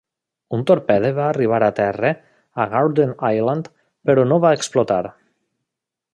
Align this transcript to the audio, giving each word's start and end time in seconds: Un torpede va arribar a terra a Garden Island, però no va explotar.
Un 0.57 0.61
torpede 0.69 1.11
va 1.17 1.27
arribar 1.33 1.59
a 1.67 1.69
terra 1.79 2.11
a 2.65 2.67
Garden 2.73 3.13
Island, 3.29 3.71
però 4.11 4.27
no 4.33 4.41
va 4.47 4.57
explotar. 4.61 5.01